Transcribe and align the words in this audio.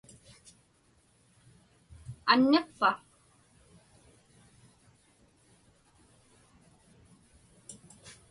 Anniqpa? 2.33 2.91